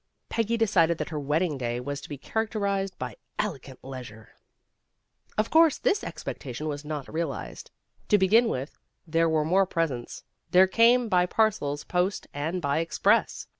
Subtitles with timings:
[0.29, 4.29] Peggy decided that her wedding day was to be characterized by elegant leisure.
[5.37, 7.69] Of course this expectation was nat realized.
[8.07, 10.23] To begin with, there were more presents.
[10.49, 13.45] They came by parcels post and by express.